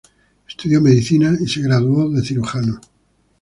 [0.47, 2.81] Estudió medicina y se graduó de cirujano.